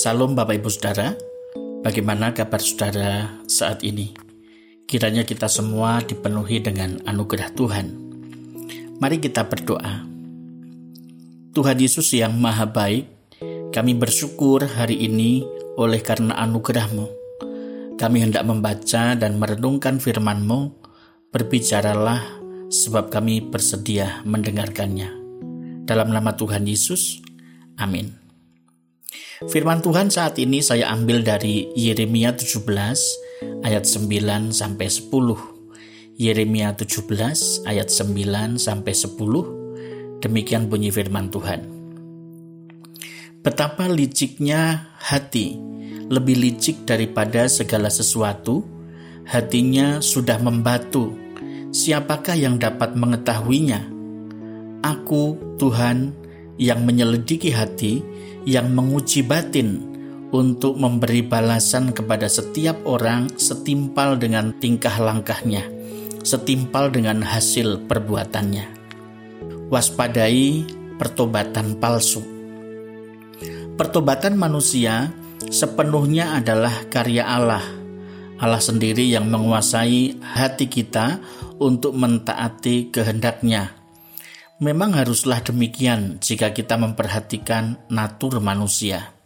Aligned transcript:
Salam 0.00 0.32
Bapak 0.32 0.56
Ibu 0.56 0.72
Saudara, 0.72 1.12
bagaimana 1.84 2.32
kabar 2.32 2.56
saudara 2.56 3.36
saat 3.44 3.84
ini? 3.84 4.16
Kiranya 4.88 5.28
kita 5.28 5.44
semua 5.44 6.00
dipenuhi 6.00 6.56
dengan 6.56 7.04
anugerah 7.04 7.52
Tuhan. 7.52 8.00
Mari 8.96 9.20
kita 9.20 9.44
berdoa. 9.44 10.08
Tuhan 11.52 11.76
Yesus 11.76 12.16
yang 12.16 12.32
maha 12.40 12.64
baik, 12.64 13.12
kami 13.76 13.92
bersyukur 13.92 14.64
hari 14.64 15.04
ini 15.04 15.44
oleh 15.76 16.00
karena 16.00 16.32
anugerah-Mu. 16.48 17.06
Kami 18.00 18.24
hendak 18.24 18.48
membaca 18.48 19.12
dan 19.12 19.36
merenungkan 19.36 20.00
firman-Mu, 20.00 20.80
berbicaralah 21.28 22.24
sebab 22.72 23.12
kami 23.12 23.44
bersedia 23.44 24.24
mendengarkannya. 24.24 25.12
Dalam 25.84 26.08
nama 26.08 26.32
Tuhan 26.32 26.64
Yesus, 26.64 27.20
amin. 27.76 28.19
Firman 29.40 29.80
Tuhan 29.80 30.12
saat 30.12 30.36
ini 30.36 30.60
saya 30.60 30.92
ambil 30.92 31.24
dari 31.24 31.72
Yeremia 31.72 32.36
17 32.36 32.60
ayat 33.64 33.88
9 33.88 34.52
sampai 34.52 34.84
10. 34.92 35.08
Yeremia 36.20 36.76
17 36.76 37.64
ayat 37.64 37.88
9 37.88 38.60
sampai 38.60 38.92
10. 38.92 40.20
Demikian 40.20 40.68
bunyi 40.68 40.92
firman 40.92 41.32
Tuhan. 41.32 41.64
Betapa 43.40 43.88
liciknya 43.88 44.92
hati, 45.00 45.56
lebih 46.12 46.36
licik 46.36 46.84
daripada 46.84 47.48
segala 47.48 47.88
sesuatu, 47.88 48.68
hatinya 49.24 50.04
sudah 50.04 50.36
membatu. 50.36 51.16
Siapakah 51.72 52.36
yang 52.36 52.60
dapat 52.60 52.92
mengetahuinya? 52.92 53.88
Aku, 54.84 55.56
Tuhan, 55.56 56.19
yang 56.60 56.84
menyelidiki 56.84 57.56
hati, 57.56 58.04
yang 58.44 58.68
menguji 58.76 59.24
batin 59.24 59.80
untuk 60.30 60.76
memberi 60.76 61.24
balasan 61.24 61.96
kepada 61.96 62.28
setiap 62.28 62.84
orang 62.84 63.32
setimpal 63.40 64.20
dengan 64.20 64.52
tingkah 64.60 64.92
langkahnya, 65.00 65.64
setimpal 66.20 66.92
dengan 66.92 67.24
hasil 67.24 67.88
perbuatannya. 67.88 68.76
Waspadai 69.72 70.68
pertobatan 71.00 71.80
palsu. 71.80 72.20
Pertobatan 73.80 74.36
manusia 74.36 75.08
sepenuhnya 75.48 76.36
adalah 76.36 76.84
karya 76.92 77.24
Allah. 77.24 77.64
Allah 78.36 78.60
sendiri 78.60 79.08
yang 79.08 79.32
menguasai 79.32 80.20
hati 80.20 80.68
kita 80.68 81.20
untuk 81.60 81.96
mentaati 81.96 82.92
kehendaknya 82.92 83.79
Memang 84.60 84.92
haruslah 84.92 85.40
demikian 85.40 86.20
jika 86.20 86.52
kita 86.52 86.76
memperhatikan 86.76 87.80
natur 87.88 88.44
manusia. 88.44 89.16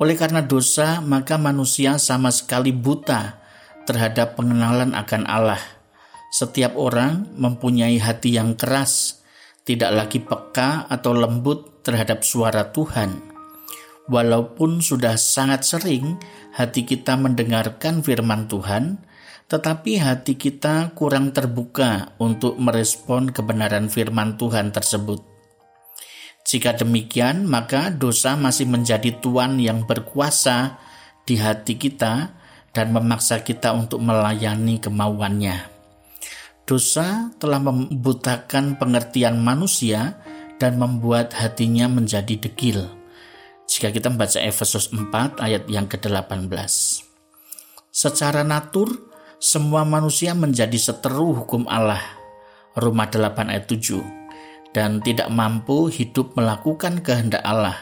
Oleh 0.00 0.16
karena 0.16 0.40
dosa, 0.40 1.04
maka 1.04 1.36
manusia 1.36 2.00
sama 2.00 2.32
sekali 2.32 2.72
buta 2.72 3.44
terhadap 3.84 4.40
pengenalan 4.40 4.96
akan 4.96 5.28
Allah. 5.28 5.60
Setiap 6.32 6.80
orang 6.80 7.28
mempunyai 7.36 8.00
hati 8.00 8.40
yang 8.40 8.56
keras, 8.56 9.20
tidak 9.68 9.92
lagi 9.92 10.24
peka 10.24 10.88
atau 10.88 11.12
lembut 11.12 11.84
terhadap 11.84 12.24
suara 12.24 12.72
Tuhan. 12.72 13.20
Walaupun 14.08 14.80
sudah 14.80 15.20
sangat 15.20 15.68
sering 15.68 16.16
hati 16.56 16.88
kita 16.88 17.20
mendengarkan 17.20 18.00
firman 18.00 18.48
Tuhan, 18.48 19.04
tetapi 19.48 19.96
hati 19.96 20.36
kita 20.36 20.92
kurang 20.92 21.32
terbuka 21.32 22.12
untuk 22.20 22.60
merespon 22.60 23.32
kebenaran 23.32 23.88
firman 23.88 24.36
Tuhan 24.36 24.76
tersebut. 24.76 25.24
Jika 26.44 26.76
demikian, 26.76 27.48
maka 27.48 27.88
dosa 27.88 28.36
masih 28.36 28.68
menjadi 28.68 29.16
tuan 29.20 29.56
yang 29.56 29.88
berkuasa 29.88 30.80
di 31.24 31.40
hati 31.40 31.80
kita 31.80 32.32
dan 32.72 32.92
memaksa 32.92 33.40
kita 33.40 33.72
untuk 33.72 34.04
melayani 34.04 34.80
kemauannya. 34.80 35.64
Dosa 36.68 37.32
telah 37.40 37.60
membutakan 37.60 38.76
pengertian 38.76 39.40
manusia 39.40 40.20
dan 40.60 40.76
membuat 40.76 41.32
hatinya 41.32 41.88
menjadi 41.88 42.36
degil. 42.36 42.84
Jika 43.68 43.88
kita 43.92 44.12
membaca 44.12 44.40
Efesus 44.40 44.92
4 44.92 45.40
ayat 45.40 45.64
yang 45.68 45.88
ke-18. 45.88 46.48
Secara 47.88 48.44
natur, 48.44 49.07
semua 49.38 49.86
manusia 49.86 50.34
menjadi 50.34 50.74
seteru 50.74 51.42
hukum 51.42 51.70
Allah. 51.70 52.02
Roma 52.74 53.06
8 53.06 53.50
ayat 53.54 53.70
7 53.70 54.02
dan 54.74 54.98
tidak 55.02 55.30
mampu 55.30 55.90
hidup 55.90 56.34
melakukan 56.34 57.02
kehendak 57.02 57.42
Allah. 57.46 57.74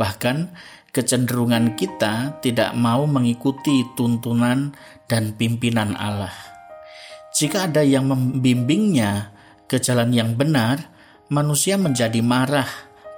Bahkan 0.00 0.52
kecenderungan 0.92 1.76
kita 1.76 2.40
tidak 2.40 2.72
mau 2.72 3.04
mengikuti 3.04 3.84
tuntunan 3.96 4.72
dan 5.08 5.36
pimpinan 5.36 5.92
Allah. 5.96 6.32
Jika 7.36 7.68
ada 7.68 7.84
yang 7.84 8.08
membimbingnya 8.08 9.32
ke 9.68 9.76
jalan 9.80 10.12
yang 10.16 10.34
benar, 10.40 10.88
manusia 11.28 11.76
menjadi 11.76 12.24
marah, 12.24 12.68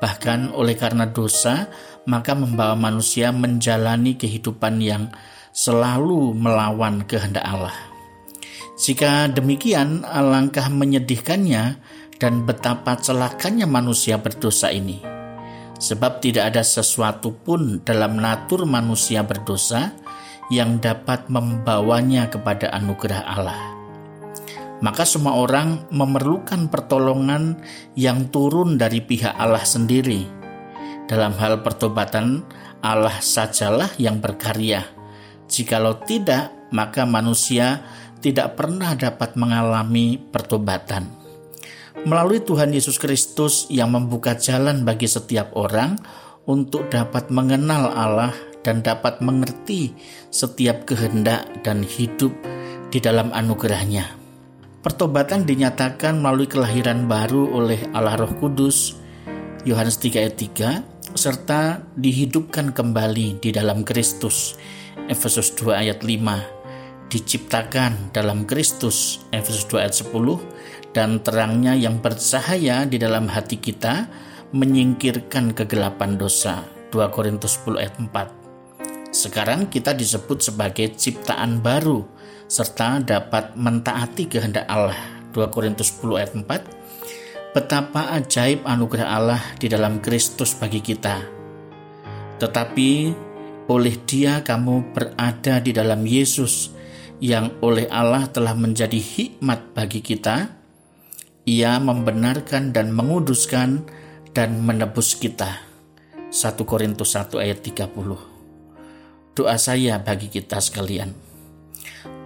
bahkan 0.03 0.51
oleh 0.51 0.75
karena 0.75 1.07
dosa, 1.07 1.71
maka 2.07 2.35
membawa 2.35 2.75
manusia 2.75 3.31
menjalani 3.31 4.19
kehidupan 4.19 4.83
yang 4.83 5.15
selalu 5.51 6.35
melawan 6.35 7.03
kehendak 7.07 7.43
Allah. 7.43 7.75
Jika 8.81 9.29
demikian, 9.29 10.09
alangkah 10.09 10.73
menyedihkannya 10.73 11.77
dan 12.17 12.49
betapa 12.49 12.97
celakanya 12.97 13.69
manusia 13.69 14.17
berdosa 14.17 14.73
ini. 14.73 15.05
Sebab 15.81 16.21
tidak 16.25 16.53
ada 16.53 16.65
sesuatu 16.65 17.33
pun 17.33 17.85
dalam 17.85 18.21
natur 18.21 18.65
manusia 18.65 19.25
berdosa 19.25 19.93
yang 20.53 20.81
dapat 20.81 21.29
membawanya 21.29 22.29
kepada 22.29 22.73
anugerah 22.73 23.23
Allah. 23.25 23.61
Maka 24.81 25.05
semua 25.05 25.37
orang 25.37 25.85
memerlukan 25.93 26.73
pertolongan 26.73 27.61
yang 27.97 28.33
turun 28.33 28.81
dari 28.81 29.05
pihak 29.05 29.37
Allah 29.37 29.65
sendiri. 29.65 30.25
Dalam 31.05 31.37
hal 31.37 31.61
pertobatan, 31.61 32.45
Allah 32.81 33.21
sajalah 33.21 33.93
yang 34.01 34.25
berkarya 34.25 35.00
Jikalau 35.51 35.99
tidak, 36.07 36.71
maka 36.71 37.03
manusia 37.03 37.83
tidak 38.23 38.55
pernah 38.55 38.95
dapat 38.95 39.35
mengalami 39.35 40.15
pertobatan. 40.17 41.11
Melalui 42.07 42.41
Tuhan 42.41 42.71
Yesus 42.71 42.97
Kristus 42.97 43.67
yang 43.69 43.93
membuka 43.93 44.39
jalan 44.39 44.87
bagi 44.87 45.11
setiap 45.11 45.53
orang 45.59 45.99
untuk 46.47 46.89
dapat 46.89 47.29
mengenal 47.29 47.93
Allah 47.93 48.33
dan 48.63 48.81
dapat 48.81 49.21
mengerti 49.21 49.93
setiap 50.31 50.87
kehendak 50.89 51.45
dan 51.67 51.83
hidup 51.85 52.33
di 52.89 53.03
dalam 53.03 53.35
anugerahnya. 53.35 54.17
Pertobatan 54.81 55.45
dinyatakan 55.45 56.25
melalui 56.25 56.49
kelahiran 56.49 57.05
baru 57.05 57.53
oleh 57.53 57.85
Allah 57.93 58.17
Roh 58.17 58.33
Kudus, 58.41 58.97
Yohanes 59.69 60.01
3 60.01 60.25
ayat 60.25 60.37
3, 60.41 60.90
serta 61.21 61.85
dihidupkan 62.01 62.73
kembali 62.73 63.45
di 63.45 63.53
dalam 63.53 63.85
Kristus, 63.85 64.57
Efesus 65.05 65.53
2 65.53 65.77
ayat 65.77 66.01
5 66.01 67.13
diciptakan 67.13 68.09
dalam 68.17 68.49
Kristus 68.49 69.21
Efesus 69.29 69.69
2 69.69 69.85
ayat 69.85 70.01
10 70.01 70.17
dan 70.97 71.21
terangnya 71.21 71.77
yang 71.77 72.01
bercahaya 72.01 72.89
di 72.89 72.97
dalam 72.97 73.29
hati 73.29 73.61
kita 73.61 74.09
menyingkirkan 74.57 75.53
kegelapan 75.53 76.17
dosa. 76.17 76.65
2 76.89 77.13
Korintus 77.13 77.61
10 77.69 77.77
ayat 77.85 77.95
4 78.01 78.41
sekarang 79.13 79.69
kita 79.69 79.93
disebut 79.93 80.41
sebagai 80.41 80.97
ciptaan 80.97 81.61
baru 81.61 82.01
serta 82.49 83.03
dapat 83.05 83.59
mentaati 83.61 84.25
kehendak 84.25 84.65
Allah. 84.71 84.97
2 85.37 85.53
Korintus 85.53 85.93
10 86.01 86.17
ayat 86.17 86.33
4 86.33 86.80
betapa 87.51 88.15
ajaib 88.15 88.63
anugerah 88.63 89.09
Allah 89.11 89.43
di 89.59 89.67
dalam 89.67 89.99
Kristus 89.99 90.55
bagi 90.55 90.79
kita 90.79 91.41
tetapi 92.41 93.13
oleh 93.71 93.95
Dia 94.03 94.41
kamu 94.43 94.97
berada 94.97 95.61
di 95.63 95.71
dalam 95.71 96.03
Yesus 96.03 96.73
yang 97.21 97.53
oleh 97.61 97.87
Allah 97.93 98.27
telah 98.33 98.57
menjadi 98.57 98.97
hikmat 98.97 99.77
bagi 99.77 100.01
kita. 100.01 100.57
Ia 101.45 101.77
membenarkan 101.79 102.73
dan 102.73 102.91
menguduskan 102.97 103.85
dan 104.33 104.65
menebus 104.65 105.15
kita. 105.15 105.61
1 106.33 106.57
Korintus 106.65 107.15
1 107.15 107.37
ayat 107.39 107.61
30. 107.61 109.37
Doa 109.37 109.57
saya 109.61 110.01
bagi 110.01 110.33
kita 110.33 110.59
sekalian. 110.59 111.13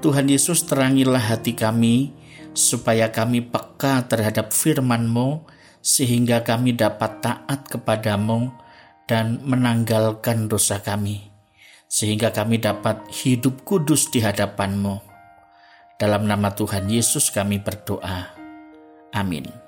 Tuhan 0.01 0.31
Yesus 0.31 0.65
terangilah 0.65 1.21
hati 1.21 1.57
kami 1.57 2.13
supaya 2.53 3.11
kami 3.11 3.43
peka 3.43 4.07
terhadap 4.07 4.55
firman-Mu 4.55 5.47
sehingga 5.85 6.47
kami 6.47 6.77
dapat 6.77 7.21
taat 7.21 7.69
kepadamu 7.69 8.53
dan 9.05 9.43
menanggalkan 9.45 10.49
dosa 10.49 10.81
kami 10.81 11.35
sehingga 11.95 12.35
kami 12.35 12.59
dapat 12.59 13.07
hidup 13.23 13.63
kudus 13.63 14.11
di 14.11 14.19
hadapan-Mu. 14.19 14.99
Dalam 15.95 16.27
nama 16.27 16.51
Tuhan 16.51 16.91
Yesus 16.91 17.31
kami 17.31 17.63
berdoa. 17.63 18.35
Amin. 19.15 19.64